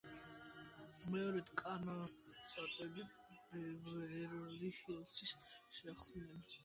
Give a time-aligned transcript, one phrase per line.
[1.15, 3.05] მეორედ კანდიდატები
[3.53, 5.31] ბევერლი-ჰილზში
[5.81, 6.45] შეხვდნენ.